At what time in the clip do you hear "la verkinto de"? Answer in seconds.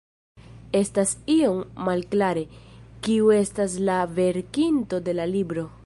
3.91-5.17